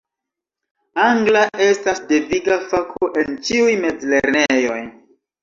Angla 1.07 1.43
estas 1.65 2.01
deviga 2.13 2.57
fako 2.73 3.11
en 3.25 3.37
ĉiuj 3.51 3.77
mezlernejoj. 3.85 4.81